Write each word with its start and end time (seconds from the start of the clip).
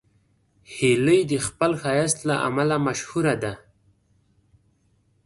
هیلۍ 0.73 1.21
د 1.31 1.33
خپل 1.47 1.71
ښایست 1.81 2.19
له 2.29 2.35
امله 2.47 2.75
مشهوره 2.87 3.35
ده 3.43 3.53